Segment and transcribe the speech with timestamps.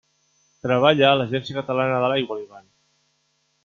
[0.67, 2.69] Treballa a l'Agència Catalana de l'Aigua, l'Ivan.